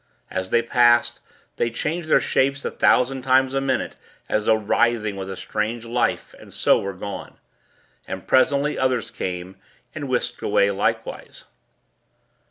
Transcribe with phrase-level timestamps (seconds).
[0.31, 1.21] As they passed,
[1.57, 3.95] they changed their shapes a thousand times a minute,
[4.27, 7.37] as though writhing with a strange life; and so were gone.
[8.07, 9.57] And, presently, others came,
[9.93, 11.45] and whisked away likewise.